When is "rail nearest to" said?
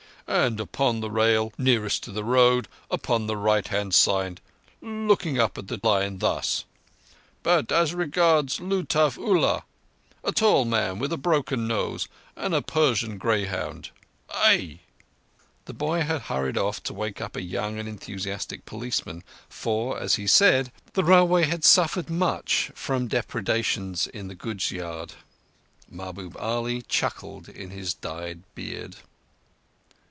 1.11-2.11